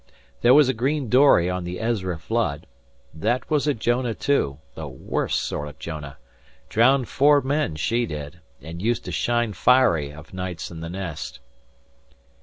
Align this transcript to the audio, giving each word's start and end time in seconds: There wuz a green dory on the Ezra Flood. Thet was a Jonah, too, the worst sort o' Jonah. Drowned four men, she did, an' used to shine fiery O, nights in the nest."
There 0.41 0.55
wuz 0.55 0.63
a 0.67 0.73
green 0.73 1.09
dory 1.09 1.47
on 1.47 1.63
the 1.63 1.79
Ezra 1.79 2.17
Flood. 2.17 2.65
Thet 3.15 3.47
was 3.51 3.67
a 3.67 3.73
Jonah, 3.75 4.15
too, 4.15 4.57
the 4.73 4.87
worst 4.87 5.39
sort 5.41 5.67
o' 5.69 5.75
Jonah. 5.77 6.17
Drowned 6.69 7.07
four 7.07 7.39
men, 7.39 7.75
she 7.75 8.07
did, 8.07 8.39
an' 8.63 8.79
used 8.79 9.05
to 9.05 9.11
shine 9.11 9.53
fiery 9.53 10.11
O, 10.11 10.25
nights 10.33 10.71
in 10.71 10.79
the 10.81 10.89
nest." 10.89 11.39